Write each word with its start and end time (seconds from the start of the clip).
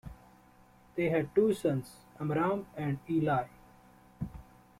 They 0.95 1.09
had 1.11 1.35
two 1.35 1.53
sons: 1.53 1.97
Amram 2.19 2.65
and 2.75 2.97
Eli. 3.07 3.45